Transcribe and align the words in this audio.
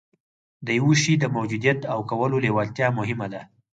د 0.65 0.67
يوه 0.79 0.95
شي 1.01 1.13
د 1.19 1.25
موجوديت 1.35 1.79
او 1.93 1.99
کولو 2.09 2.37
لېوالتيا 2.45 2.87
مهمه 2.99 3.27
ده. 3.33 3.41